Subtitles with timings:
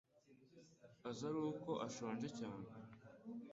[1.09, 2.67] aza aruko ashonje cyane